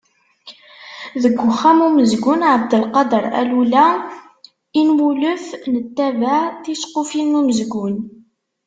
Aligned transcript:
Deg 1.21 1.35
Uxxam 1.47 1.79
n 1.81 1.85
umezgun 1.87 2.41
Ɛebdelkader 2.51 3.25
Allula 3.41 3.85
i 4.79 4.81
nwulef 4.87 5.45
nettabaɛ 5.73 6.41
ticeqqufin 6.63 7.27
n 7.35 7.39
umezgun. 7.39 7.95